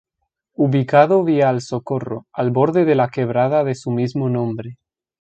Ubicado 0.55 1.23
vía 1.23 1.49
al 1.49 1.61
Socorro, 1.61 2.25
al 2.33 2.49
borde 2.49 2.85
de 2.85 2.95
la 2.95 3.09
quebrada 3.09 3.63
de 3.63 3.75
su 3.75 3.91
mismo 3.91 4.29
nombre. 4.29 4.79